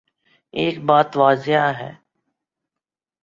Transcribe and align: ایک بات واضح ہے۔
ایک 0.53 0.75
بات 0.85 1.17
واضح 1.17 1.63
ہے۔ 1.79 1.91